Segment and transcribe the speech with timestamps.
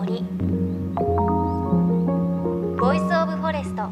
[0.00, 0.24] 森。
[2.78, 3.82] Voice of Forest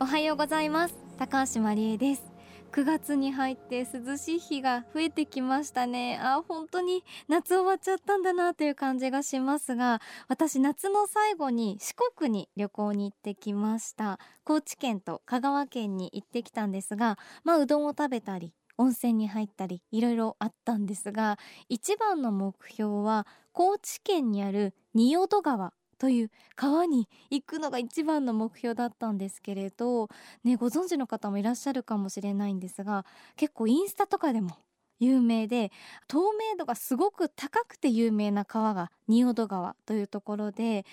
[0.00, 0.96] おはようございます。
[1.16, 2.24] 高橋万里恵です。
[2.72, 6.18] 9月に入って涼しい日が増えてきましたね。
[6.20, 14.18] あ本当に夏終わっちゃったんだなという感じがしますが私夏の最後に四国に旅行に行ってきました。
[14.42, 21.38] 高知県と香川県に行ってきたんですがまあうどんを食べたり温泉に入ったりいろいろあったんですが
[21.68, 30.08] 一番の目標は高知県にある仁淀川という川に行くのが一番の目標だったんですけれど、
[30.44, 33.04] ね、ご存知の方もいらっしゃるかもしれないんですが
[33.36, 34.56] 結構インスタとかでも
[35.00, 35.72] 有名で
[36.06, 40.84] 透明度がすごく高くて有名な川が仁淀川というところで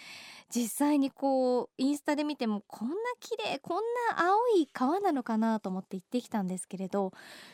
[0.50, 3.84] 実際にこうインスタで見てもこんな綺麗こん
[4.16, 7.12] な青い川なのかなと思って行ってきたんですけれど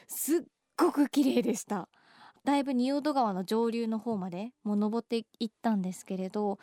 [0.07, 0.41] すっ
[0.77, 1.89] ごく綺麗でした。
[2.45, 6.59] だいぶ仁淀川の上流の方までもう登っていったんですけれど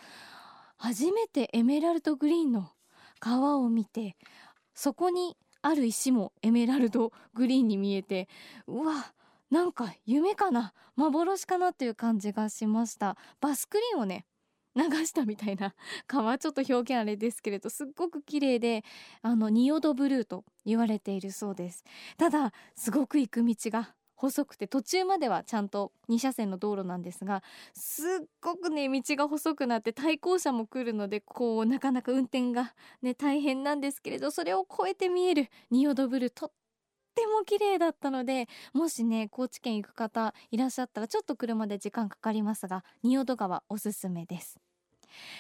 [0.77, 2.70] 初めてエメラルドグリーンの
[3.19, 4.17] 川を見て
[4.75, 8.29] そこにある石もエメラルドグリーンに見えて
[8.67, 9.12] うわ
[9.51, 13.17] なんか夢かな幻かなという感じがしました。
[13.41, 14.27] バスクリーンをね
[14.77, 15.75] 流したみたいな
[16.07, 18.84] 川ちょっと表現あれですけれどすっごく綺麗で
[19.23, 21.84] あの仁淀ブルーと言われているそうです。
[22.17, 27.42] ただすごく行く道が細くて途中まではちゃんと2車線の道路なんですが
[27.75, 36.53] すっごくね道が細くなって対向車も来るのでこうなかなか運転がね大変なんですけれどそれを越えて見える仁淀ブルーとっ
[37.14, 44.58] ても綺麗だったのでもしね高知県行く方いらっしゃったらちょっと車で時間かかりますが仁淀川おすすめです。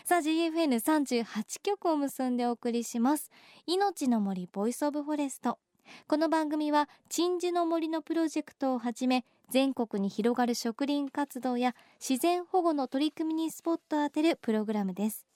[0.04, 3.30] さあ GFN38 曲を結んでお送りします。
[3.66, 5.58] 命の森 Voice of Forest。
[6.06, 15.29] この番組は鎮守の森のプロジェクトをはじめ全国に広がる植林活動や自然保護の取り組みにスポットを当てるプログラムです。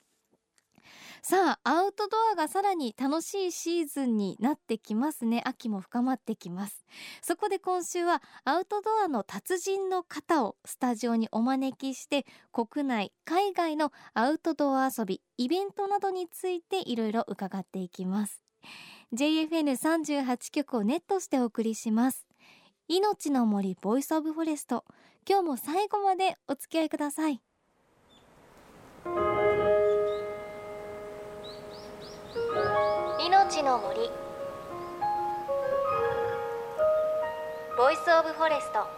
[1.22, 5.42] さあアウトドアがさらに楽しいシーズンになってきますね。
[5.46, 6.84] 秋も深まってきます。
[7.22, 18.42] そこで今週はアウトドアの達人の方をスタジオにお招きして国内海外のアウトドア遊びイベントなどについていろいろ伺っていきます。
[19.14, 22.26] JFN38 局をネットしてお送りします。
[22.88, 24.84] 命の森 Voice of Forest。
[25.26, 27.40] 今日も最後までお付き合いください。
[33.54, 34.10] 命の森。
[37.78, 38.88] Voice of Forest。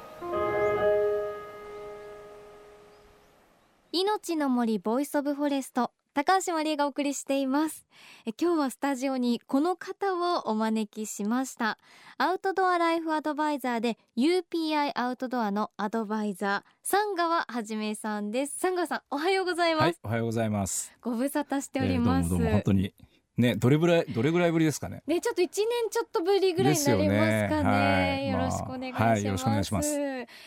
[3.93, 5.91] 命の森 Voice of Forest。
[6.15, 7.87] 高橋万里恵がお送りしています。
[8.25, 11.77] え今日はスタジオにこの方をお招きしました。
[12.17, 18.59] アウトドアライフアドバイザーで UPI アウトドアのアドバイザー三川はじめさんです。
[18.59, 20.95] 寒川さんおはようございます、はい、おはようございます。
[21.03, 22.95] ご無沙汰しております、えー、どうもどうも本当に
[23.37, 25.03] ね、どれぐらい、どれぐらいぶりですかね？
[25.07, 27.65] ね、ちょっと一年ちょっとぶりぐらいになりますかね。
[27.65, 29.01] ねはい、よろしくお願いします。
[29.01, 29.91] まあはい、よろしくお願いします。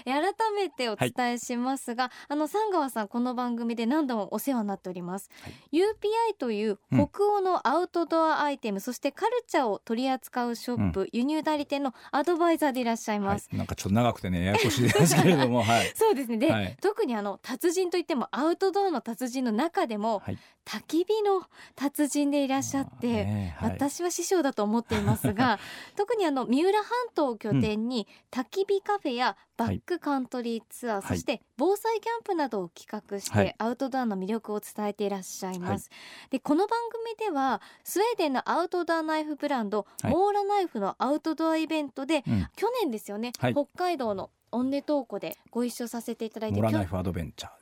[0.06, 0.22] 改
[0.56, 5.30] めてお伝えしますが、はい、あの三川さんこの番組で何度もお世話になっております。
[5.72, 13.50] UPI という北欧のアウトドアアイテム、うん、そしてカルチャーを取り扱うショップ、うん、輸入代理店のアドバイザーでいらっしゃいます。
[13.54, 15.92] なんかちょっと長くてね、ややこしいですけれども、 はい。
[15.94, 16.38] そうですね。
[16.38, 20.24] で、特にあの達人といってもアウトドアの達人の中でも、
[20.66, 21.44] 焚き火の
[21.76, 25.60] 達人でいらっしゃって、ねはい、私は師匠だと思っていますが
[25.96, 35.90] 特にあの三浦半島を拠点に、焚き火カフェやバックカントリーツアー、はい、そして防災キャンプなどを企画して、アウトドアの魅力を伝えていらっしゃいます。
[36.30, 46.60] でこの番組ではスウェーデンのアウトドアナイフブランド、モーラナイフのアウトドアイベントで、うん、去年ですよね、北海道のオンネトーコでご一緒させていただいて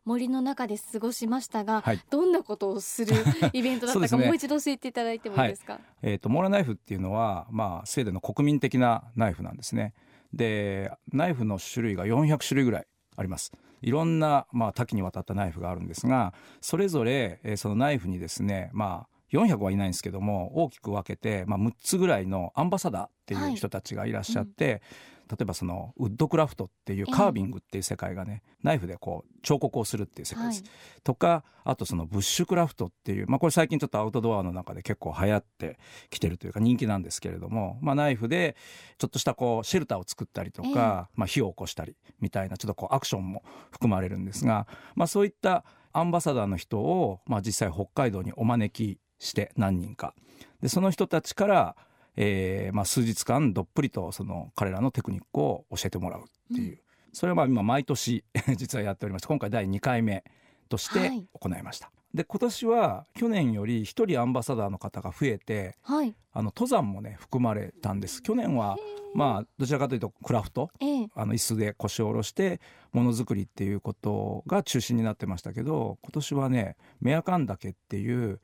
[0.05, 3.15] 森の中で過ごしましたが、はい、どんなことをする
[3.53, 9.93] イベントだったか、ね、もう一度教えていただいてもいいですか、はい、えーと、モーラナイフっていうのは、まあ、スウェーデンの国民的なナイフなんですね。
[10.33, 13.51] でナイフの種類が400種類ぐらいあります。
[13.81, 24.73] いろんな、まあ、多岐にわたったナイフがあるんですがそれぞれ、えー、そのナイフにですねまあ400はいないんですけども大きく分けて、まあ、6つぐらいのアンバサダーっていう人たちがいらっしゃって、はい。
[24.73, 24.81] うん
[25.29, 30.63] 例えばそのウッドクラフトっていうカービングっていう世界がね、ナイフでこう彫刻をするっていう世界です。
[30.63, 35.77] はい、とかあとそのブッシュクラフトっていう、まあ、これ最近ちょっとアウトドアの中で結構流行って
[36.09, 38.55] きてるというか人気なんですけれども、まあ、ナイフで
[38.97, 44.65] ちょっとしたこうシェルターを作ったりとか、まあ、火を起こしたりみたいなちょっとこうアクションも含まれるんですが、
[44.95, 50.13] まあ、そういったアンバサダーの人を、まあ、実際北海道にお招きして何人か。
[50.61, 51.75] でその人たちから
[52.17, 56.79] えーまあ、数日間どっぷりとその彼らのテクニックを教えてもらうっていう、
[57.13, 58.23] それはまあ今毎年
[58.57, 60.23] 実はやっておりまして今回第2回目
[60.67, 61.27] としてはい。
[61.31, 61.91] 行いました。
[62.17, 66.15] で今年は去年より一人アンバサダーの方が増えてはい。
[66.33, 68.21] あの登山もね含まれたんです。
[68.21, 68.75] 去年は
[69.13, 71.09] まあどちらかというとクラフトええ。
[71.15, 72.59] あの椅子で腰を下ろして
[72.91, 78.39] ものづくりっていうことが中心になってましたけど今年はねメアカン岳っていう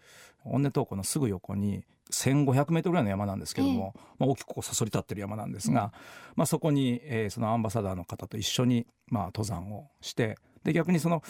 [0.46, 5.94] 温根東湖のすぐ横に1500メートルぐらいの山なんですけども、まあ、大きくこうそそり立ってる山なんですが、
[6.36, 11.24] まあ、そこに、えーそのアンバサダーの方と一緒に、まあ、登山をしてで逆にその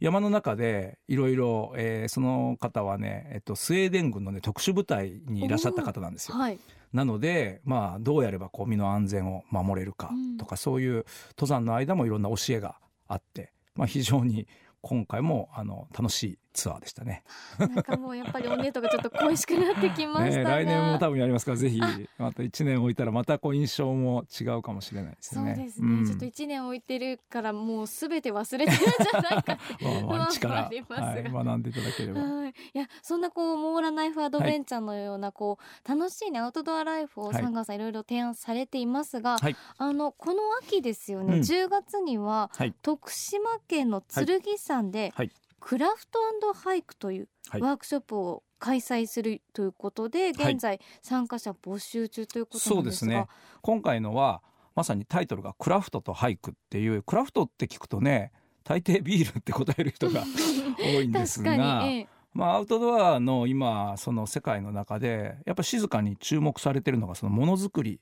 [0.00, 6.36] 山の中でいろいろえーその方はね、えっと、スウェーデン軍の、ね、特殊部隊にいらっしゃった方なんですよ。
[6.36, 6.58] はい
[6.94, 12.76] なので、まあ、どうやればこう身の安全を守れるかとか、そういう登山の間もいろんな教えが
[13.08, 14.46] あって、まあ、非常に
[14.80, 17.22] 今回もあの楽しいツアーでしたね。
[17.58, 21.80] なんかもうやっぱりおねとかちょっと恋しくなってきました来年も多分やりますからぜひ。
[22.18, 25.54] また1年置いたらまたこう印象も違うかもしれないですよね。
[25.54, 26.06] そうですね、ん。
[26.06, 31.06] ちょっと一年置いてるからもうすべて忘れてるんじゃないか まあまあ一から、ありますが。
[31.06, 32.20] はい、学んでいただければ。
[32.20, 37.34] はい、いやそんなこうモーラナイフアドベンチャーのようなこう、楽しいねアウトドアライフをはい。
[37.42, 39.56] サンガーさんいろいろ提案されていますが、はい。
[39.78, 41.40] あのこの秋ですよね、うん。
[41.40, 42.74] 10月にははい。
[42.82, 45.30] 徳島県の剣山で、はい
[45.64, 46.18] クラフト
[46.52, 47.60] ハイクというはい。
[47.62, 53.10] ワークショップを開催するということで、現在参加者募集中ということそなですが。
[53.10, 53.34] うんですね。
[53.62, 54.42] 今回のは
[54.74, 58.32] まさにタイトルが「クラフトと俳句」っていうクラフトって聞くとね
[58.62, 60.24] 大抵ビールって答える人が
[60.78, 62.08] 多いんです確がええ。
[62.34, 68.00] まあ、アウトドアの今その世界の中でやっぱ静かに注目されてるのがそのものづくり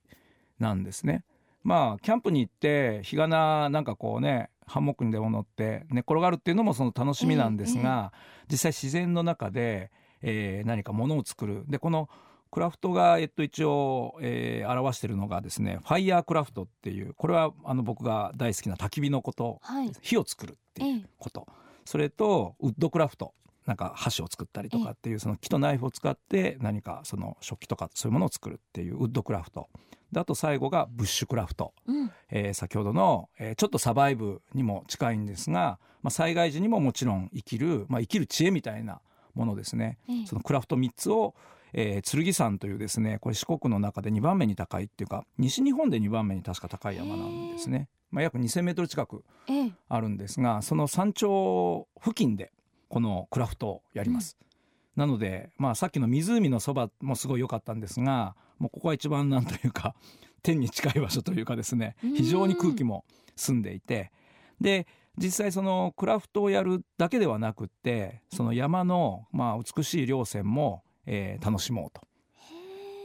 [0.59, 1.25] なんですね。
[1.63, 8.13] まあキャンプに行って日がななんかこうねハンモックにでも乗って寝っ転がるっていうのもその楽しみなんですが、
[8.51, 9.91] 実際自然の中で、
[10.23, 11.65] えー何かものを作る。
[11.69, 12.09] でこの
[12.51, 19.91] クラフトが、えっと、一応、えー表しているのがですねファイヤークラフトっていうこれはあの僕が大好きな焚き火のことはい。
[20.01, 21.05] 火を作るっていうええ。
[21.19, 21.47] こと
[21.85, 23.35] それとウッドクラフト
[23.67, 29.69] なんか箸を作ったりとかっていうその木とナイフを使って何かその食器とかそういうものを作るっていうウッドクラフト。
[30.11, 32.11] であと最後がブッシュクラフト、うん。
[32.31, 39.01] えー先ほどの、えーちょっとサバイブにも近いんですが、まあ、災害時にももちろん生きる、まあ、生きる知恵みたいな
[39.35, 39.99] ものですね。
[40.09, 40.27] ええ。
[40.27, 41.35] そのクラフト3つを、
[41.73, 47.89] えー剣山というですねこれ四国の中で2番目に高いっていうか西日本で2番目に確か高い山なんですね。
[48.11, 49.73] まあ、約2,000メートル近くええ。
[49.89, 52.53] あるんですがその山頂付近で
[52.93, 54.37] このクラフトをやります。
[54.97, 59.95] なので、まあ、さっきの湖のそばもすごい良かったんですがもうここは一番なんというか
[60.45, 62.15] 天に近い場所というかですねうん。
[62.15, 64.13] 非常に空気も澄んでいて
[64.61, 64.87] で
[65.17, 72.07] 実際そのクラフトをやるだけではなくってその山のまあ美しい稜線も、えー楽しもうと。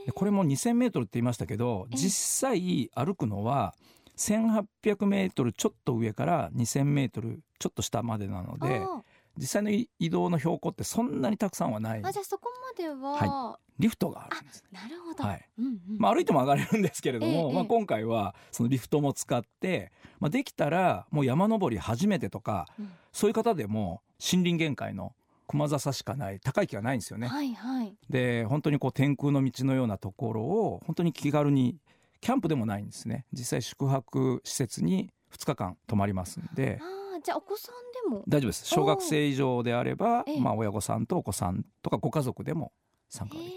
[0.06, 1.98] でこれも2,000メートルって言いましたけどええ。
[1.98, 3.74] 実際歩くのは
[4.18, 9.04] 1,800メートルちょっと上から2,000メートルちょっと下までなのであ
[9.38, 12.02] 実際の移動の標高ってそんなにたくさんはない。
[12.04, 14.64] ああじゃあそこまでは、はリフトがあるんです。
[14.72, 14.80] ね。
[14.82, 15.46] なるほど、はい。
[15.60, 15.82] うんうん。
[16.00, 22.92] まあ、歩いても上がれるんですけれども、ええまあ、今回はそのリフトも使って、まあ、できたらもう山登り初めてとかうん。
[23.12, 25.14] そういう方でも森林限界の
[25.48, 27.28] 熊笹しかない高い木がないんですよね。
[27.28, 27.96] はいはい。
[28.10, 31.78] で本当にこう天空の道のようなところを本当に気軽に
[32.20, 33.26] キャンプでもないんですね。
[33.32, 36.80] 実際宿泊施設に2日間泊まりますんで。
[36.82, 38.24] ああじゃあお子さんでも？
[38.26, 38.66] 大丈夫です。
[38.68, 42.72] 小学生以上であればええ、まあ、親御さんとお子さんとかご家族でも
[43.10, 43.52] 参加できる。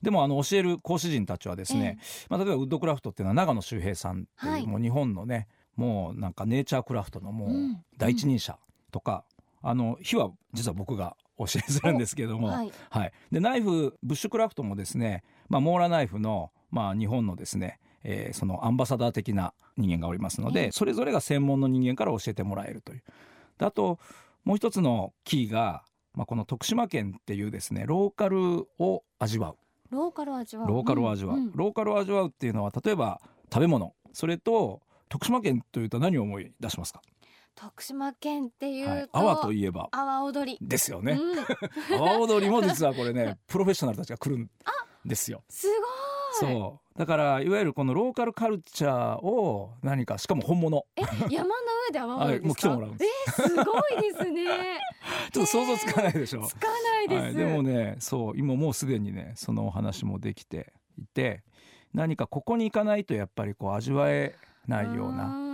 [0.00, 1.98] でもあの教える講師陣たちはですね、
[2.28, 4.66] まあ、例えばウッドクラフトっていうのは長野周平さんっていう、はい。
[4.68, 7.84] もう日本のねもうなんかネイチャークラフトのもううん。
[7.98, 8.56] 第一人者
[8.92, 9.24] とか、
[9.60, 12.72] あの火は実は僕が教えするんですけども、はい。
[12.90, 23.02] はい、でナイフブッシュクラフトもですね、まあ、モーラナイフの、まあ、日本のですね、えーそのアンバサダー的な人間がおりますので、ええそれぞれが専門の人間から教えてもらえるという。
[23.58, 23.98] であと
[24.44, 29.56] もう一つのキーが、まあ、この徳島県っていうですねローカルを味わう。
[29.90, 30.68] ローカル味わう。
[30.68, 31.52] ローカルを味わう、んん。
[31.54, 33.20] ローカルを味わうっていうのは例えば
[33.52, 33.94] 食べ物。
[34.12, 37.02] それと徳島県というと何を思い出しますか、
[37.54, 39.88] 徳島県っていうと、はい、阿波といえば。
[39.92, 44.50] 阿波踊り、ですよね、うん、阿波踊りも実はこれね プロフェッショナルたちが来るん
[45.04, 45.42] ですよ。
[45.48, 45.66] す
[46.40, 46.52] ごい。
[46.52, 50.84] そうだからいわゆるこのローカルカルチャーを何かしかも本物。
[50.96, 51.54] え山の
[51.88, 53.64] 上で阿波踊りですか、 はいもう来てもらうんす。
[53.64, 54.44] ごいですね。
[55.32, 56.46] ちょっと想像つかないでしょ。
[56.46, 61.42] つかないです、はい、でもねそう今もうすでにねそのお話もできていて
[61.94, 64.34] 何かここに行かないとやっぱりこう味わえ
[64.68, 65.26] ないような。
[65.26, 65.50] な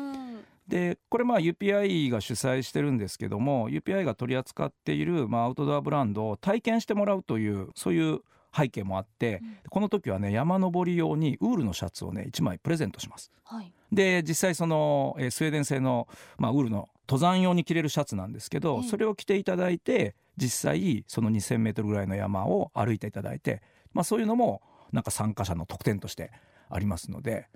[0.66, 8.22] でこれまあ UPI が主催してるんですけども UPI が取り扱っているまあアウトドアブランドを体験してもらうというそういう
[8.56, 9.56] 背景もあって、うん。
[9.70, 13.30] この時はね山登り用にウールのシャツをね1枚プレゼントします。
[13.44, 13.72] はい。
[13.92, 16.08] で実際その、えースウェーデン製の、
[16.38, 18.88] まあ、ウールの登山用に着れるシャツなんですけど、ええ。
[18.88, 26.30] それを着ていただいて実際その 2,000m ぐらいの山を歩いていただいて、まあ、そういうのもなんか参加者の特典として
[26.68, 27.48] ありますので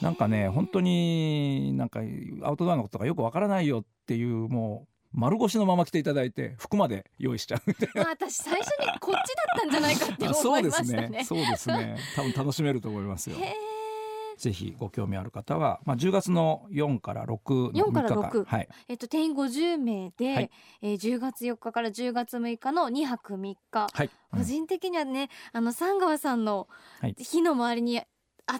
[0.00, 2.00] なんかね本当になんか
[2.42, 8.02] アウトドアのことがよくわからないよっていうもう丸腰のまま着ていただいて服まで用意しちゃうみたいな。
[8.02, 11.24] まあ私最初にこっちだったんじゃないかって思い あそうでますしたね。
[11.24, 11.96] そうですね。
[12.16, 13.36] 多分楽しめると思いますよ。
[14.36, 20.50] ぜひご興味ある方は、まあ、10月の4から6の4から3日間6はい、えっと定員50名で、はい。
[20.82, 23.86] えー10月4日から10月6日の2泊3日。
[23.92, 24.10] はい。
[24.32, 26.66] 個人的にはね、あの三川さんの
[27.00, 27.14] はい。
[27.16, 28.02] 日の周りに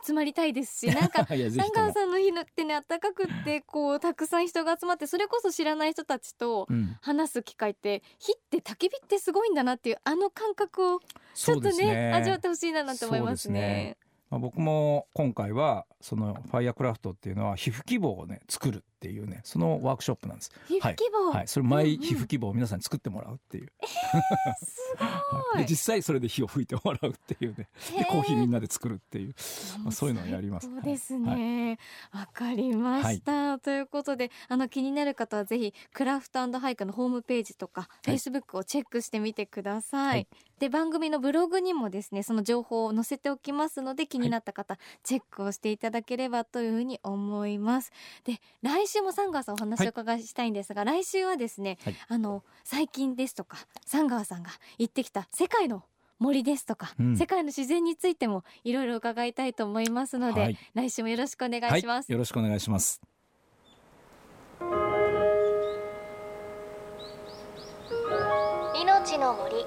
[0.05, 11.01] 集まりたいですし、 なんか三川さんの日のってね暖かくってこうたくさん人が集まってそれこそ知らない人たちとうん、話す機会って火って焚き火ってすごいんだなっていうあの感覚を
[11.35, 12.13] ちょっとねね。
[12.15, 13.97] 味わってほしいななんて思いますね。
[14.35, 20.51] まあ、僕も今回はそのファイアクラフトっていうのは皮膚希望をね作るっていうねそのワークショップなんです。
[20.67, 22.01] 皮膚希望、はい、それマイうんうん。
[22.01, 23.73] 皮膚希望を皆さんに作ってもらうっていう。
[23.87, 25.59] すはい。
[25.59, 27.69] で実際それで火を吹いてもらうっていうね。
[27.93, 29.35] ごいでコーヒーみんななで作るっていう。
[29.83, 30.69] まあそういうのをやります。
[30.69, 31.79] そうですね。
[32.13, 40.09] わ、かりました、ということで、あの気になる方はぜひクラフトハイクのホームページとか、フェイスブックをチェックしてみてください。
[40.09, 40.29] はい。
[40.59, 47.93] で番組のブログにもですね、その情報を載せておきますので、気になった方、チェックをしていただければというふうに思います。
[48.25, 51.97] で、来週もサンガーさんお話をお伺いしたいんですが、来週はですね、はい。
[52.09, 55.85] あの最近ですとか、サンガーさんが行ってきた世界の
[56.19, 57.17] 森ですとか、うん。
[57.17, 60.59] 世界の自然についてもいろいろ伺いたいと思いますので、はい。
[60.75, 63.01] 来週もよろしくお願いします、はい、よろしくお願いします。
[69.05, 69.67] 命の森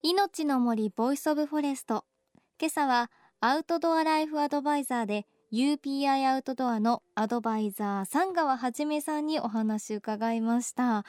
[0.00, 2.04] 命の森 Voice of Forest
[2.60, 11.04] 今朝はアウトドアライフアドバイザーで UPI アウトドアのアドバイザー三川はじめさんにお話伺いました。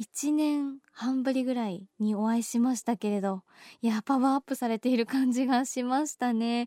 [0.00, 3.42] 1年半ぶりぐらいにお会いしましたけれど
[3.80, 6.66] いやパワーアップされている感じがしましたね。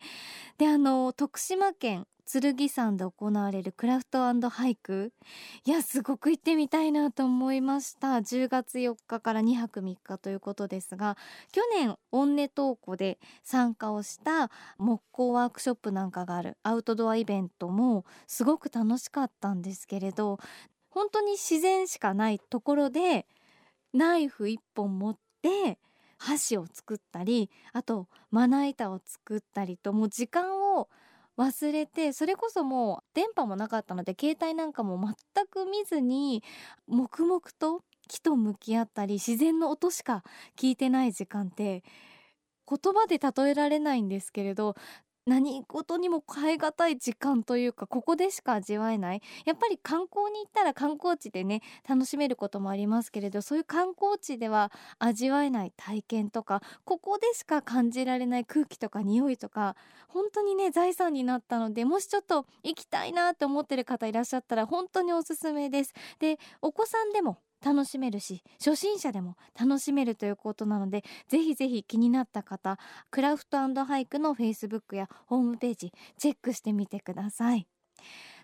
[0.58, 4.20] であの徳島県剣山で行われるクラフト
[4.50, 5.12] ハイク。
[5.66, 8.10] いやすごく行ってみたいなと思いました。
[8.18, 11.18] 10月4日から2泊3日ということですが
[11.52, 20.38] 去年オンネトーコで参加をした木工ワークショップなんかがあるアウトドアイベントもすごく楽しかったんですけれど
[20.90, 23.26] 本当に自然しかないところで
[23.94, 25.80] ナイフ一本持って
[26.20, 30.69] 箸を作ったりあとまな板を作ったりともう時間を
[31.40, 36.44] 忘れてそれこそもう電波もなかったので携帯なんかも全く見ずに
[36.88, 40.24] 黙々と木と向き合ったり自然の音しか
[40.58, 41.84] 聞いてない時間って
[42.68, 44.76] 言葉で例えられないんですけれど
[45.26, 49.22] 何事にも変え難い時間というかここでしか味わえない。
[49.46, 59.76] やっぱり観光に行ったら観光地でね楽しめることもありますけれどそういう観光地では味わえない体験とかここでしか感じられない空気とか匂いとか
[60.08, 65.94] 本当にね財産になったのでもしちょっと行きたいなって思ってる方いらっしゃったら本当におすすめです。
[66.20, 72.78] でお子さんでも楽しめるし初心者でも楽しめるということなのでぜひぜひ気になった方
[73.12, 77.68] クラフトハイクのフェイスブックやホームページチェックしてみてください。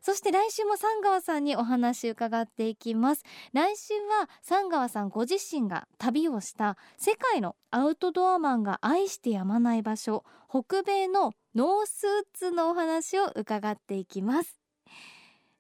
[0.02, 3.24] そして来週も三川さんにお話伺っていきます。
[3.54, 14.65] 来週は三川さんご自身が旅をした世界のアウトドアマンが愛してやまない場所北米のノースウッズのお話を伺っていきます。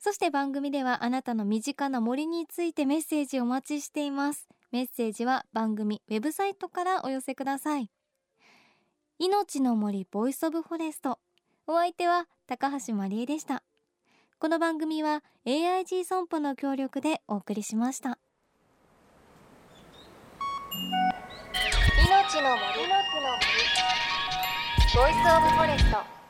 [0.05, 4.47] そして番組ではあなたの身近な森についてメッセージをお待ちしています。
[4.71, 7.89] メッセージは番組ウェブサイトからお寄せください。
[9.17, 11.17] 命の森 Voice of Forest。
[11.65, 13.63] お相手は高橋真理恵でした。
[14.37, 18.19] この番組は AIG 損保の協力でお送りしました。
[22.07, 22.87] 命の森。
[22.87, 23.43] の森。
[24.93, 26.24] Voice of Forest